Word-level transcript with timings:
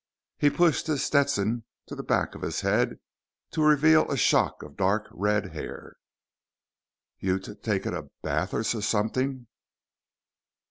He 0.39 0.49
pushed 0.49 0.87
his 0.87 1.05
Stetson 1.05 1.63
to 1.85 1.93
the 1.93 2.01
back 2.01 2.33
of 2.33 2.41
his 2.41 2.61
head 2.61 2.97
to 3.51 3.61
reveal 3.61 4.09
a 4.09 4.17
shock 4.17 4.63
of 4.63 4.75
dark 4.75 5.07
red 5.11 5.53
hair. 5.53 5.93
"You 7.19 7.37
t 7.37 7.53
taking 7.53 7.93
a 7.93 8.09
bath 8.23 8.51
or 8.55 8.61
s 8.61 8.83
something?" 8.83 9.45